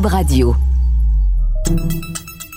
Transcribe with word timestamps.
Radio. 0.00 0.56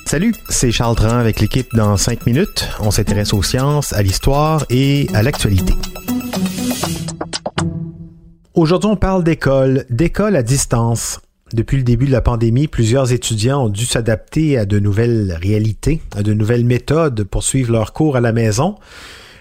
Salut, 0.06 0.34
c'est 0.48 0.72
Charles 0.72 0.96
Dran 0.96 1.18
avec 1.18 1.42
l'équipe 1.42 1.68
dans 1.76 1.98
5 1.98 2.26
minutes. 2.26 2.70
On 2.80 2.92
s'intéresse 2.92 3.34
aux 3.34 3.44
sciences, 3.44 3.92
à 3.92 4.02
l'histoire 4.02 4.66
et 4.70 5.10
à 5.14 5.22
l'actualité. 5.22 5.74
Aujourd'hui, 8.54 8.90
on 8.90 8.96
parle 8.96 9.26
d'école, 9.26 9.86
d'école 9.90 10.38
à 10.38 10.44
distance. 10.44 11.20
Depuis 11.54 11.76
le 11.76 11.84
début 11.84 12.06
de 12.06 12.12
la 12.12 12.22
pandémie, 12.22 12.68
plusieurs 12.68 13.12
étudiants 13.12 13.66
ont 13.66 13.70
dû 13.70 13.86
s'adapter 13.86 14.58
à 14.58 14.66
de 14.66 14.80
nouvelles 14.80 15.38
réalités, 15.42 16.02
à 16.16 16.24
de 16.24 16.34
nouvelles 16.34 16.66
méthodes 16.66 17.26
pour 17.26 17.44
suivre 17.44 17.74
leurs 17.74 17.92
cours 17.92 18.16
à 18.16 18.22
la 18.22 18.32
maison. 18.32 18.76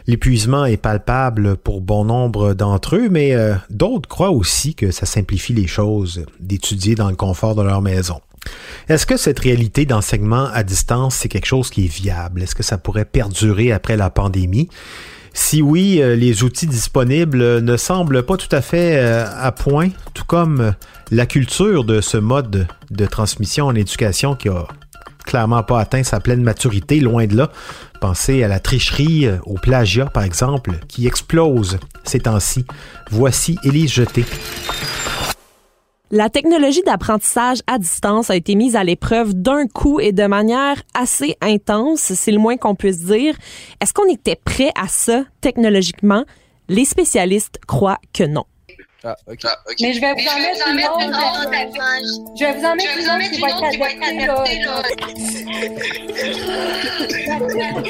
L'épuisement 0.06 0.66
est 0.66 0.76
palpable 0.76 1.56
pour 1.56 1.80
bon 1.80 2.04
nombre 2.04 2.52
d'entre 2.52 2.96
eux, 2.96 3.08
mais 3.10 3.34
euh, 3.34 3.54
d'autres 3.70 4.08
croient 4.08 4.30
aussi 4.30 4.74
que 4.74 4.90
ça 4.90 5.06
simplifie 5.06 5.54
les 5.54 5.66
choses 5.66 6.26
d'étudier 6.40 6.94
dans 6.94 7.08
le 7.08 7.16
confort 7.16 7.54
de 7.54 7.62
leur 7.62 7.80
maison. 7.80 8.20
Est-ce 8.88 9.06
que 9.06 9.16
cette 9.16 9.38
réalité 9.38 9.86
d'enseignement 9.86 10.46
à 10.52 10.62
distance, 10.62 11.14
c'est 11.14 11.28
quelque 11.30 11.46
chose 11.46 11.70
qui 11.70 11.86
est 11.86 11.88
viable? 11.92 12.42
Est-ce 12.42 12.54
que 12.54 12.62
ça 12.62 12.76
pourrait 12.76 13.06
perdurer 13.06 13.72
après 13.72 13.96
la 13.96 14.10
pandémie? 14.10 14.68
Si 15.32 15.62
oui, 15.62 16.02
euh, 16.02 16.14
les 16.14 16.42
outils 16.42 16.66
disponibles 16.66 17.60
ne 17.60 17.76
semblent 17.78 18.24
pas 18.24 18.36
tout 18.36 18.54
à 18.54 18.60
fait 18.60 18.98
euh, 18.98 19.24
à 19.34 19.52
point, 19.52 19.88
tout 20.12 20.24
comme 20.26 20.74
la 21.10 21.24
culture 21.24 21.84
de 21.84 22.02
ce 22.02 22.18
mode 22.18 22.66
de 22.90 23.06
transmission 23.06 23.66
en 23.66 23.74
éducation 23.74 24.36
qui 24.36 24.50
a 24.50 24.66
clairement 25.24 25.62
pas 25.62 25.80
atteint 25.80 26.02
sa 26.02 26.20
pleine 26.20 26.42
maturité, 26.42 27.00
loin 27.00 27.26
de 27.26 27.36
là. 27.36 27.50
Pensez 28.00 28.42
à 28.42 28.48
la 28.48 28.60
tricherie, 28.60 29.26
euh, 29.26 29.38
au 29.46 29.54
plagiat 29.54 30.06
par 30.06 30.22
exemple, 30.22 30.72
qui 30.88 31.06
explose 31.06 31.78
ces 32.04 32.20
temps-ci. 32.20 32.64
Voici 33.10 33.58
Élise 33.64 33.92
Jeté. 33.92 34.24
La 36.10 36.30
technologie 36.30 36.82
d'apprentissage 36.82 37.58
à 37.66 37.78
distance 37.78 38.30
a 38.30 38.36
été 38.36 38.54
mise 38.54 38.76
à 38.76 38.84
l'épreuve 38.84 39.34
d'un 39.34 39.66
coup 39.66 39.98
et 39.98 40.12
de 40.12 40.26
manière 40.26 40.82
assez 40.94 41.36
intense, 41.40 42.12
c'est 42.14 42.30
le 42.30 42.38
moins 42.38 42.56
qu'on 42.56 42.76
puisse 42.76 43.00
dire. 43.00 43.34
Est-ce 43.80 43.92
qu'on 43.92 44.08
était 44.08 44.36
prêt 44.36 44.70
à 44.80 44.86
ça 44.86 45.24
technologiquement? 45.40 46.24
Les 46.68 46.84
spécialistes 46.84 47.58
croient 47.66 47.98
que 48.12 48.24
non. 48.24 48.44
Ah, 49.04 49.16
OK. 49.30 49.44
Mais 49.82 49.92
je 49.92 50.00
vais 50.00 50.14
vous 50.14 50.20
en 50.20 50.38
mettre 50.74 50.98
une 50.98 51.14
autre. 51.14 51.50
Je 52.38 52.44
vais 52.44 52.54
vous 52.54 52.64
en 52.64 52.74
mettre 52.74 52.98
une 52.98 53.08
autre 53.10 53.30
qui 53.30 53.40
va 53.40 53.48
être 53.48 54.04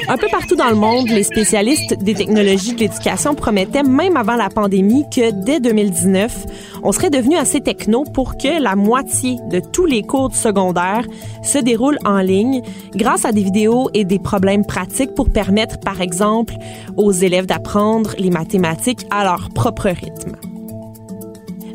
Un 0.09 0.17
peu 0.17 0.27
partout 0.27 0.57
dans 0.57 0.69
le 0.69 0.75
monde, 0.75 1.07
les 1.07 1.23
spécialistes 1.23 1.93
des 1.93 2.15
technologies 2.15 2.73
de 2.73 2.81
l'éducation 2.81 3.33
promettaient, 3.33 3.83
même 3.83 4.17
avant 4.17 4.35
la 4.35 4.49
pandémie, 4.49 5.05
que 5.09 5.31
dès 5.31 5.61
2019, 5.61 6.45
on 6.83 6.91
serait 6.91 7.09
devenu 7.09 7.37
assez 7.37 7.61
techno 7.61 8.03
pour 8.03 8.37
que 8.37 8.61
la 8.61 8.75
moitié 8.75 9.37
de 9.49 9.61
tous 9.61 9.85
les 9.85 10.01
cours 10.01 10.29
de 10.29 10.35
secondaire 10.35 11.05
se 11.43 11.59
déroulent 11.59 11.99
en 12.03 12.19
ligne 12.19 12.61
grâce 12.93 13.23
à 13.23 13.31
des 13.31 13.43
vidéos 13.43 13.89
et 13.93 14.03
des 14.03 14.19
problèmes 14.19 14.65
pratiques 14.65 15.15
pour 15.15 15.31
permettre, 15.31 15.79
par 15.79 16.01
exemple, 16.01 16.55
aux 16.97 17.11
élèves 17.11 17.45
d'apprendre 17.45 18.15
les 18.19 18.29
mathématiques 18.29 19.05
à 19.11 19.23
leur 19.23 19.49
propre 19.49 19.89
rythme. 19.89 20.54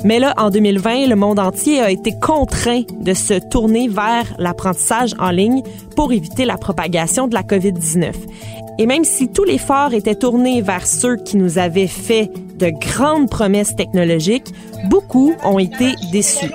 Mais 0.04 0.18
là, 0.18 0.34
en 0.38 0.50
2020, 0.50 1.06
le 1.08 1.16
monde 1.16 1.38
entier 1.38 1.80
a 1.80 1.90
été 1.90 2.12
contraint 2.18 2.82
de 3.00 3.12
se 3.12 3.34
tourner 3.34 3.88
vers 3.88 4.24
l'apprentissage 4.38 5.14
en 5.18 5.30
ligne 5.30 5.62
pour 5.94 6.12
éviter 6.12 6.44
la 6.44 6.56
propagation 6.56 7.28
de 7.28 7.34
la 7.34 7.42
COVID-19. 7.42 8.14
Et 8.78 8.86
même 8.86 9.04
si 9.04 9.30
tout 9.30 9.44
l'effort 9.44 9.92
était 9.92 10.14
tourné 10.14 10.62
vers 10.62 10.86
ceux 10.86 11.16
qui 11.16 11.36
nous 11.36 11.58
avaient 11.58 11.86
fait 11.86 12.30
de 12.60 12.70
grandes 12.70 13.28
promesses 13.30 13.74
technologiques, 13.74 14.52
beaucoup 14.88 15.34
ont 15.44 15.58
été 15.58 15.94
déçus. 16.12 16.50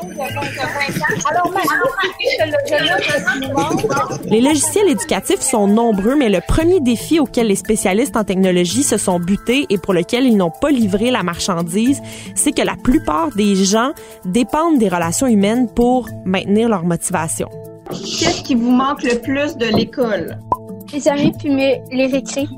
Les 4.26 4.42
logiciels 4.42 4.90
éducatifs 4.90 5.42
sont 5.42 5.68
nombreux, 5.68 6.16
mais 6.16 6.30
le 6.30 6.40
premier 6.48 6.80
défi 6.80 7.20
auquel 7.20 7.48
les 7.48 7.56
spécialistes 7.56 8.16
en 8.16 8.24
technologie 8.24 8.84
se 8.84 8.98
sont 8.98 9.20
butés 9.20 9.66
et 9.70 9.78
pour 9.78 9.94
lequel 9.94 10.26
ils 10.26 10.38
n'ont 10.38 10.52
pas 10.52 10.72
livré 10.72 11.12
la 11.12 11.24
marchandise, 11.24 12.02
c'est 12.36 12.52
que 12.52 12.62
la 12.62 12.76
plupart 12.76 13.30
des 13.36 13.56
gens 13.56 13.92
dépendent 14.26 14.78
des 14.78 14.90
relations 14.90 15.28
humaines 15.28 15.68
pour 15.68 16.08
maintenir 16.26 16.70
leur 16.70 16.84
motivation. 16.84 17.50
Qu'est-ce 17.90 18.44
qui 18.44 18.56
vous 18.56 18.72
manque 18.72 19.04
le 19.04 19.20
plus 19.20 19.58
de 19.58 19.68
l'école? 19.68 20.40
Les 20.94 21.08
amis 21.08 21.32
puis 21.38 21.50
les 21.50 22.08
récits 22.08 22.50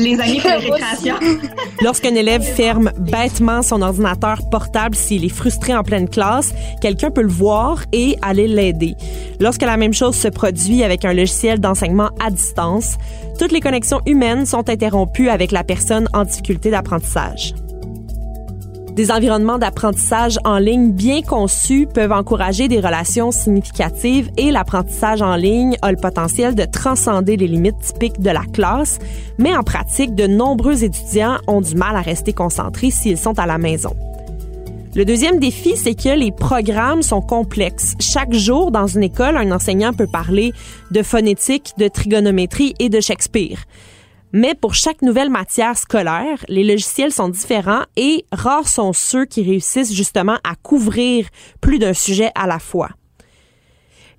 les 0.00 0.20
amis 0.20 0.40
pour 0.40 0.50
les 0.50 0.56
récréations. 0.70 1.16
Lorsqu'un 1.82 2.14
élève 2.14 2.42
ferme 2.42 2.90
bêtement 2.98 3.62
son 3.62 3.82
ordinateur 3.82 4.40
portable 4.50 4.94
s'il 4.94 5.24
est 5.24 5.28
frustré 5.28 5.74
en 5.74 5.82
pleine 5.82 6.08
classe, 6.08 6.52
quelqu'un 6.80 7.10
peut 7.10 7.22
le 7.22 7.28
voir 7.28 7.84
et 7.92 8.16
aller 8.22 8.48
l'aider. 8.48 8.96
Lorsque 9.38 9.62
la 9.62 9.76
même 9.76 9.92
chose 9.92 10.16
se 10.16 10.28
produit 10.28 10.82
avec 10.82 11.04
un 11.04 11.12
logiciel 11.12 11.60
d'enseignement 11.60 12.10
à 12.24 12.30
distance, 12.30 12.96
toutes 13.38 13.52
les 13.52 13.60
connexions 13.60 14.00
humaines 14.06 14.46
sont 14.46 14.68
interrompues 14.68 15.28
avec 15.28 15.52
la 15.52 15.64
personne 15.64 16.08
en 16.12 16.24
difficulté 16.24 16.70
d'apprentissage. 16.70 17.54
Des 19.00 19.10
environnements 19.10 19.56
d'apprentissage 19.56 20.38
en 20.44 20.58
ligne 20.58 20.92
bien 20.92 21.22
conçus 21.22 21.88
peuvent 21.90 22.12
encourager 22.12 22.68
des 22.68 22.80
relations 22.80 23.30
significatives 23.30 24.30
et 24.36 24.50
l'apprentissage 24.50 25.22
en 25.22 25.36
ligne 25.36 25.78
a 25.80 25.90
le 25.90 25.96
potentiel 25.96 26.54
de 26.54 26.66
transcender 26.66 27.38
les 27.38 27.46
limites 27.46 27.78
typiques 27.78 28.20
de 28.20 28.28
la 28.28 28.44
classe, 28.52 28.98
mais 29.38 29.56
en 29.56 29.62
pratique, 29.62 30.14
de 30.14 30.26
nombreux 30.26 30.84
étudiants 30.84 31.38
ont 31.46 31.62
du 31.62 31.76
mal 31.76 31.96
à 31.96 32.02
rester 32.02 32.34
concentrés 32.34 32.90
s'ils 32.90 33.16
sont 33.16 33.38
à 33.38 33.46
la 33.46 33.56
maison. 33.56 33.96
Le 34.94 35.06
deuxième 35.06 35.38
défi, 35.38 35.78
c'est 35.78 35.94
que 35.94 36.14
les 36.14 36.30
programmes 36.30 37.00
sont 37.00 37.22
complexes. 37.22 37.94
Chaque 38.00 38.34
jour, 38.34 38.70
dans 38.70 38.86
une 38.86 39.04
école, 39.04 39.38
un 39.38 39.50
enseignant 39.50 39.94
peut 39.94 40.08
parler 40.12 40.52
de 40.90 41.02
phonétique, 41.02 41.72
de 41.78 41.88
trigonométrie 41.88 42.74
et 42.78 42.90
de 42.90 43.00
Shakespeare. 43.00 43.64
Mais 44.32 44.54
pour 44.54 44.74
chaque 44.74 45.02
nouvelle 45.02 45.30
matière 45.30 45.76
scolaire, 45.76 46.44
les 46.48 46.62
logiciels 46.62 47.12
sont 47.12 47.28
différents 47.28 47.82
et 47.96 48.24
rares 48.30 48.68
sont 48.68 48.92
ceux 48.92 49.24
qui 49.24 49.42
réussissent 49.42 49.92
justement 49.92 50.36
à 50.44 50.54
couvrir 50.54 51.26
plus 51.60 51.78
d'un 51.78 51.94
sujet 51.94 52.30
à 52.36 52.46
la 52.46 52.60
fois. 52.60 52.90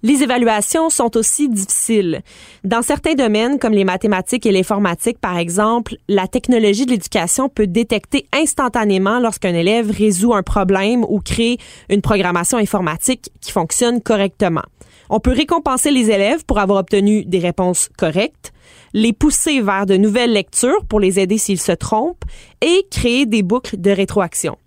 Les 0.04 0.24
évaluations 0.24 0.90
sont 0.90 1.16
aussi 1.16 1.48
difficiles. 1.48 2.24
Dans 2.64 2.82
certains 2.82 3.14
domaines, 3.14 3.60
comme 3.60 3.74
les 3.74 3.84
mathématiques 3.84 4.48
et 4.48 4.52
l'informatique, 4.52 5.20
par 5.20 5.38
exemple, 5.38 5.96
la 6.08 6.28
technologie 6.28 6.88
de 6.88 6.92
l'éducation 6.92 7.50
peut 7.50 7.68
détecter 7.68 8.26
instantanément 8.34 9.20
lorsqu'un 9.20 9.54
élève 9.54 9.92
résout 9.92 10.34
un 10.34 10.42
problème 10.42 11.06
ou 11.08 11.20
crée 11.20 11.60
une 11.90 12.02
programmation 12.02 12.58
informatique 12.58 13.30
qui 13.42 13.52
fonctionne 13.52 14.02
correctement. 14.02 14.64
On 15.12 15.20
peut 15.20 15.34
récompenser 15.34 15.92
les 15.92 16.10
élèves 16.10 16.46
pour 16.46 16.58
avoir 16.58 16.80
obtenu 16.80 17.24
des 17.24 17.40
réponses 17.40 17.88
correctes, 17.96 18.54
les 18.94 19.13
pousser 19.13 19.62
vers 19.62 19.85
de 19.85 19.97
nouvelles 19.97 20.34
lectures 20.34 20.85
pour 20.88 21.00
les 21.00 21.19
aider 21.19 21.38
s'ils 21.38 21.59
se 21.59 21.72
trompent 21.72 22.25
et 22.62 22.85
créer 22.91 23.25
des 23.25 23.44
boucles 23.44 23.79
de 23.79 23.91
rétroaction. 23.91 24.57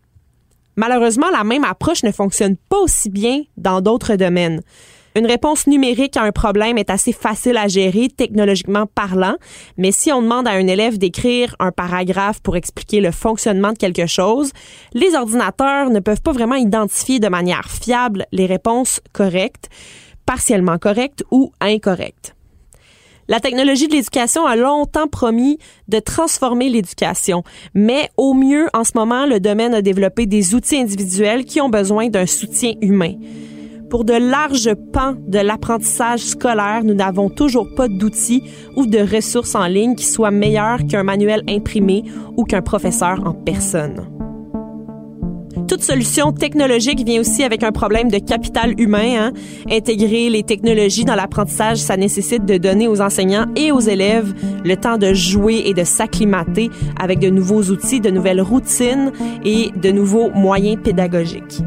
Malheureusement, 0.76 1.30
la 1.30 1.44
même 1.44 1.64
approche 1.64 2.02
ne 2.02 2.10
fonctionne 2.10 2.56
pas 2.56 2.78
aussi 2.78 3.10
bien 3.10 3.42
dans 3.56 3.80
d'autres 3.80 4.16
domaines. 4.16 4.60
Une 5.16 5.26
réponse 5.26 5.68
numérique 5.68 6.16
à 6.16 6.22
un 6.22 6.32
problème 6.32 6.76
est 6.76 6.91
assez 6.91 7.12
facile 7.12 7.56
à 7.56 7.68
gérer 7.68 8.09
technologiquement 8.09 8.86
parlant, 8.86 9.36
mais 9.78 9.92
si 9.92 10.10
on 10.12 10.21
demande 10.21 10.48
à 10.48 10.53
un 10.53 10.66
élève 10.66 10.98
d'écrire 10.98 11.54
un 11.60 11.70
paragraphe 11.70 12.41
pour 12.42 12.56
expliquer 12.56 13.00
le 13.00 13.12
fonctionnement 13.12 13.72
de 13.72 13.78
quelque 13.78 14.06
chose, 14.06 14.50
les 14.92 15.15
ordinateurs 15.15 15.91
ne 15.91 16.00
peuvent 16.00 16.20
pas 16.20 16.32
vraiment 16.32 16.56
identifier 16.56 17.20
de 17.20 17.28
manière 17.28 17.70
fiable 17.70 18.27
les 18.32 18.47
réponses 18.47 19.00
correctes, 19.12 19.68
partiellement 20.27 20.78
correctes 20.78 21.22
ou 21.30 21.53
incorrectes. 21.60 22.34
La 23.28 23.41
technologie 23.41 23.88
de 23.88 23.94
l'éducation 23.94 24.47
a 24.47 24.54
longtemps 24.54 25.09
promis 25.09 25.59
de 25.88 25.98
transformer 25.98 26.68
l'éducation, 26.68 27.42
mais 27.74 28.10
au 28.16 28.34
mieux, 28.34 28.66
en 28.74 28.84
ce 28.84 28.92
moment, 28.94 29.26
le 29.26 29.41
domaine 29.41 29.74
a 29.74 29.82
développé 29.82 30.26
des 30.26 30.54
outils 30.54 30.76
individuels 30.76 31.44
qui 31.44 31.60
ont 31.60 31.71
besoin 31.71 32.09
d'un 32.09 32.26
soutien 32.26 32.74
humain. 32.82 33.15
Pour 33.88 34.04
de 34.04 34.15
larges 34.15 34.74
pans 34.92 35.15
de 35.16 35.38
l'apprentissage 35.38 36.21
scolaire, 36.21 36.82
nous 36.84 36.94
n'avons 36.94 37.30
toujours 37.30 37.74
pas 37.74 37.88
d'outils 37.88 38.42
ou 38.76 38.86
de 38.86 38.98
ressources 38.98 39.54
en 39.54 39.66
ligne 39.66 39.94
qui 39.94 40.06
soient 40.06 40.30
meilleurs 40.30 40.84
qu'un 40.86 41.04
manuel 41.04 41.42
imprimé 41.48 42.03
ou 42.36 42.44
qu'un 42.44 42.62
professeur 42.62 43.20
en 43.24 43.32
personne. 43.32 44.23
Toute 45.68 45.83
solution 45.83 46.33
technologique 46.33 47.04
vient 47.04 47.21
aussi 47.21 47.42
avec 47.42 47.62
un 47.62 47.72
problème 47.72 48.10
de 48.10 48.18
capital 48.18 48.78
humain. 48.78 49.16
Hein. 49.16 49.33
Intégrer 49.71 50.28
les 50.30 50.42
technologies 50.42 51.04
dans 51.04 51.15
l'apprentissage, 51.15 51.78
ça 51.78 51.97
nécessite 51.97 52.45
de 52.45 52.56
donner 52.56 52.89
aux 52.89 53.01
enseignants 53.01 53.47
et 53.56 53.72
aux 53.72 53.80
élèves 53.80 54.34
le 54.65 54.77
temps 54.77 54.98
de 54.98 55.12
jouer 55.15 55.62
et 55.66 55.74
de 55.74 55.84
s'acclimater 55.84 56.71
avec 57.01 57.18
de 57.18 57.30
nouveaux 57.30 57.62
outils, 57.62 58.01
de 58.01 58.10
nouvelles 58.10 58.42
routines 58.42 59.12
et 59.45 59.71
de 59.74 59.91
nouveaux 59.91 60.30
moyens 60.30 60.80
pédagogiques. 60.83 61.62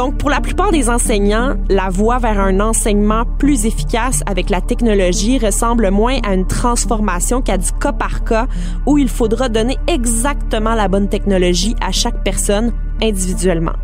Donc, 0.00 0.16
pour 0.16 0.30
la 0.30 0.40
plupart 0.40 0.72
des 0.72 0.88
enseignants, 0.88 1.56
la 1.68 1.90
voie 1.90 2.16
vers 2.16 2.40
un 2.40 2.58
enseignement 2.58 3.26
plus 3.38 3.66
efficace 3.66 4.22
avec 4.24 4.48
la 4.48 4.62
technologie 4.62 5.38
ressemble 5.38 5.90
moins 5.90 6.16
à 6.22 6.32
une 6.32 6.46
transformation 6.46 7.42
qu'à 7.42 7.58
du 7.58 7.70
cas 7.72 7.92
par 7.92 8.24
cas 8.24 8.46
où 8.86 8.96
il 8.96 9.10
faudra 9.10 9.50
donner 9.50 9.76
exactement 9.88 10.74
la 10.74 10.88
bonne 10.88 11.10
technologie 11.10 11.76
à 11.82 11.92
chaque 11.92 12.24
personne 12.24 12.72
individuellement. 13.02 13.74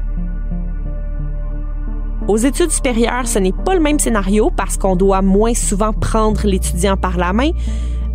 Aux 2.28 2.38
études 2.38 2.70
supérieures, 2.70 3.28
ce 3.28 3.38
n'est 3.38 3.52
pas 3.52 3.74
le 3.74 3.80
même 3.80 3.98
scénario 3.98 4.50
parce 4.56 4.78
qu'on 4.78 4.96
doit 4.96 5.20
moins 5.20 5.52
souvent 5.52 5.92
prendre 5.92 6.46
l'étudiant 6.46 6.96
par 6.96 7.18
la 7.18 7.34
main, 7.34 7.50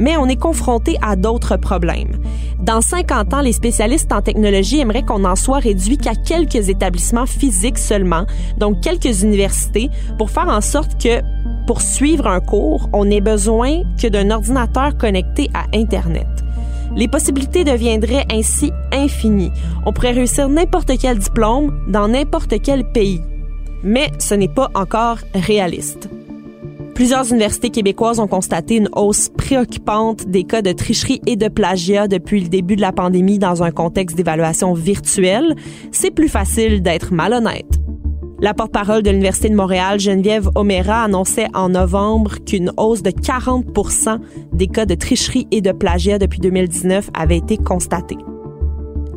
mais 0.02 0.18
on 0.18 0.28
est 0.28 0.36
confronté 0.36 0.98
à 1.04 1.16
d'autres 1.16 1.58
problèmes. 1.58 2.18
Dans 2.60 2.82
50 2.82 3.36
ans, 3.36 3.42
les 3.42 3.54
spécialistes 3.54 4.12
en 4.12 4.22
technologie 4.22 4.80
aimeraient 4.80 5.04
qu'on 5.04 5.24
en 5.26 5.36
soit 5.36 5.60
réduit 5.60 5.98
qu'à 5.98 6.16
quelques 6.16 6.70
établissements 6.70 7.28
physiques 7.28 7.78
seulement, 7.78 8.26
donc 8.58 8.82
quelques 8.82 9.22
universités, 9.22 9.90
pour 10.18 10.32
faire 10.32 10.48
en 10.48 10.62
sorte 10.62 11.02
que 11.02 11.22
pour 11.68 11.82
suivre 11.82 12.26
un 12.26 12.40
cours, 12.40 12.90
on 12.94 13.06
n'ait 13.06 13.22
besoin 13.22 13.84
que 14.02 14.08
d'un 14.08 14.32
ordinateur 14.32 14.98
connecté 14.98 15.50
à 15.54 15.66
Internet. 15.78 16.28
Les 16.96 17.08
possibilités 17.08 17.64
deviendraient 17.64 18.26
ainsi 18.32 18.72
infinies. 18.92 19.52
On 19.86 19.94
pourrait 19.94 20.12
réussir 20.12 20.50
n'importe 20.50 20.92
quel 21.00 21.20
diplôme 21.20 21.80
dans 21.88 22.08
n'importe 22.08 22.56
quel 22.62 22.92
pays. 22.92 23.22
Mais 23.84 24.10
ce 24.18 24.34
n'est 24.34 24.48
pas 24.48 24.72
encore 24.74 25.20
réaliste. 25.36 26.10
Plusieurs 27.02 27.32
universités 27.32 27.72
québécoises 27.72 28.20
ont 28.20 28.28
constaté 28.28 28.76
une 28.76 28.88
hausse 28.96 29.30
préoccupante 29.30 30.28
des 30.28 30.44
cas 30.44 30.62
de 30.62 30.72
tricherie 30.72 31.20
et 31.26 31.36
de 31.36 31.48
plagiat 31.48 32.08
depuis 32.08 32.42
le 32.42 32.48
début 32.48 32.76
de 32.76 32.82
la 32.82 32.92
pandémie 32.92 33.40
dans 33.40 33.64
un 33.64 33.72
contexte 33.72 34.16
d'évaluation 34.16 34.76
virtuelle. 34.76 35.56
C'est 35.92 36.12
plus 36.12 36.28
facile 36.28 36.84
d'être 36.84 37.12
malhonnête. 37.12 37.80
La 38.40 38.54
porte-parole 38.54 39.02
de 39.02 39.10
l'Université 39.10 39.50
de 39.50 39.56
Montréal, 39.56 40.00
Geneviève 40.00 40.48
Omera, 40.54 41.02
annonçait 41.02 41.48
en 41.56 41.70
novembre 41.70 42.36
qu'une 42.46 42.72
hausse 42.78 43.02
de 43.02 43.10
40% 43.10 44.20
des 44.54 44.68
cas 44.68 44.86
de 44.86 44.94
tricherie 44.94 45.48
et 45.50 45.62
de 45.62 45.72
plagiat 45.72 46.20
depuis 46.20 46.40
2019 46.40 47.10
avait 47.16 47.38
été 47.38 47.58
constatée. 47.58 48.18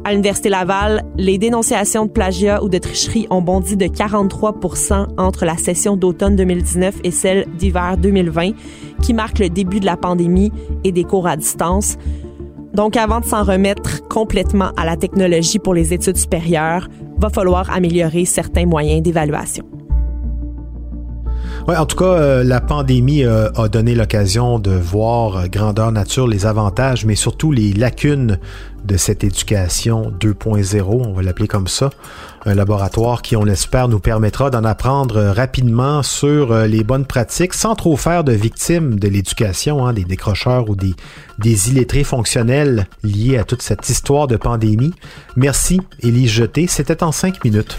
À 0.07 0.11
l'Université 0.11 0.51
Laval, 0.51 1.03
les 1.17 1.39
dénonciations 1.39 2.05
de 2.05 2.11
plagiat 2.11 2.63
ou 2.63 2.69
de 2.69 2.77
tricherie 2.77 3.27
ont 3.31 3.41
bondi 3.41 3.75
de 3.75 3.87
43% 3.87 5.07
entre 5.17 5.47
la 5.47 5.57
session 5.57 5.97
d'automne 5.97 6.37
2019 6.37 6.97
et 7.05 7.11
celle 7.11 7.47
d'hiver 7.57 7.97
2020, 7.97 8.51
qui 9.01 9.15
marque 9.15 9.39
le 9.39 9.49
début 9.49 9.81
de 9.81 9.87
la 9.87 9.97
pandémie 9.97 10.53
et 10.85 10.93
des 10.93 11.05
cours 11.05 11.27
à 11.27 11.39
distance. 11.39 11.97
Donc, 12.75 12.99
avant 12.99 13.21
de 13.21 13.25
s'en 13.25 13.45
remettre 13.45 14.07
complètement 14.09 14.73
à 14.77 14.85
la 14.85 14.99
technologie 14.99 15.59
pour 15.59 15.73
les 15.73 15.95
études 15.95 16.19
supérieures, 16.19 16.89
va 17.17 17.31
falloir 17.31 17.71
améliorer 17.71 18.27
certains 18.27 18.67
moyens 18.67 19.01
d'évaluation. 19.01 19.65
Ouais, 21.67 21.79
en 21.79 21.87
tout 21.87 21.97
cas, 21.97 22.05
euh, 22.05 22.45
la 22.45 22.61
pandémie 22.61 23.25
euh, 23.25 23.51
a 23.53 23.71
donné 23.71 23.95
l'occasion 23.95 24.59
de 24.59 24.71
voir 24.71 25.37
euh, 25.39 25.47
grandeur 25.47 25.93
nature 25.93 26.27
les 26.27 26.45
avantages, 26.45 27.07
mais 27.07 27.15
surtout 27.15 27.53
les 27.53 27.73
lacunes 27.73 28.39
de 28.85 28.99
cette 28.99 29.25
éducation 29.25 30.13
2.0, 30.21 30.83
on 30.83 31.15
va 31.15 31.23
l'appeler 31.23 31.49
comme 31.49 31.67
ça. 31.67 31.89
Un 32.45 32.55
laboratoire 32.55 33.23
qui, 33.23 33.35
on 33.35 33.45
l'espère, 33.45 33.89
nous 33.89 33.99
permettra 33.99 34.51
d'en 34.51 34.63
apprendre 34.63 35.19
rapidement 35.23 36.03
sur 36.03 36.55
les 36.55 36.85
bonnes 36.85 37.07
pratiques 37.07 37.55
sans 37.55 37.75
trop 37.77 37.97
faire 37.97 38.25
de 38.25 38.33
victimes 38.33 38.99
de 39.01 39.09
l'éducation, 39.09 39.87
hein, 39.87 39.95
des 39.95 40.05
décrocheurs 40.05 40.69
ou 40.69 40.77
des, 40.77 40.95
des 41.39 41.71
illettrés 41.71 42.05
fonctionnels 42.05 42.87
liés 43.03 43.39
à 43.39 43.45
toute 43.45 43.63
cette 43.63 43.89
histoire 43.89 44.27
de 44.27 44.37
pandémie. 44.37 44.93
Merci, 45.35 45.81
Élie 46.01 46.29
Jeté. 46.29 46.67
C'était 46.67 47.03
en 47.03 47.11
cinq 47.11 47.43
minutes. 47.43 47.79